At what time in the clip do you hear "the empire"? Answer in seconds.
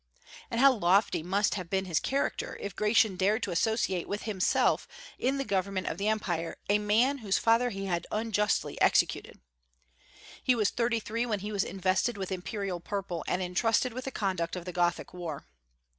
5.99-6.57